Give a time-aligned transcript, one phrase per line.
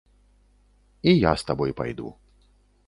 [1.11, 2.09] І я з табой пайду.